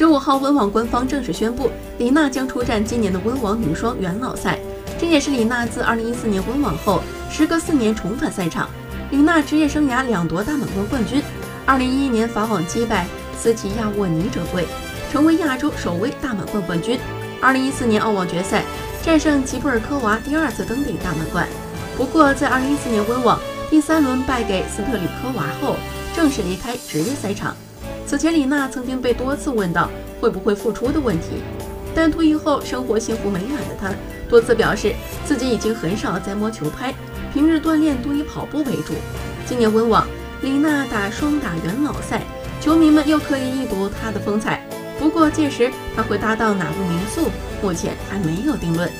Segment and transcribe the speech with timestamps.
[0.00, 4.58] 十五号，温网官方正式宣布，李娜将出战今年的温网女双元老赛，
[4.98, 8.66] 这也是李娜自二零一四年温网后，时隔四年重返赛场。
[9.10, 11.22] 李娜职业生涯两夺大满贯冠军，
[11.66, 13.06] 二零一一年法网击败
[13.38, 14.64] 斯奇亚沃尼折桂，
[15.12, 16.98] 成为亚洲首位大满贯冠军。
[17.38, 18.64] 二零一四年澳网决赛
[19.02, 21.46] 战胜吉布尔科娃，第二次登顶大满贯。
[21.98, 23.38] 不过在二零一四年温网
[23.68, 25.76] 第三轮败给斯特里科娃后，
[26.16, 27.54] 正式离开职业赛场。
[28.06, 29.88] 此前，李娜曾经被多次问到
[30.20, 31.42] 会不会复出的问题，
[31.94, 33.92] 但退役后生活幸福美满的她，
[34.28, 34.92] 多次表示
[35.24, 36.92] 自己已经很少再摸球拍，
[37.32, 38.94] 平日锻炼多以跑步为主。
[39.46, 40.06] 今年温网，
[40.42, 42.22] 李娜打双打元老赛，
[42.60, 44.66] 球迷们又可以一睹她的风采。
[44.98, 47.30] 不过届时她会搭档哪个名宿，
[47.62, 48.90] 目前还没有定论。